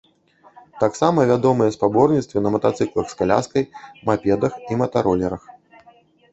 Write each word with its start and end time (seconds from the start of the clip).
Таксама 0.83 1.25
вядомыя 1.31 1.73
спаборніцтвы 1.75 2.43
на 2.47 2.53
матацыклах 2.57 3.05
з 3.13 3.21
каляскай, 3.21 3.63
мапедах 4.11 4.53
і 4.73 4.83
матаролерах. 4.83 5.49